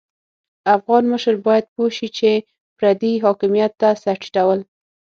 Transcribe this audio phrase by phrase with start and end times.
[0.75, 2.29] افغان مشر بايد پوه شي چې
[2.77, 4.59] پردي حاکميت ته سر ټيټول.